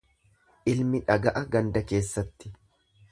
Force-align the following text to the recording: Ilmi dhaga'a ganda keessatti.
Ilmi 0.71 1.01
dhaga'a 1.11 1.43
ganda 1.57 1.83
keessatti. 1.93 2.53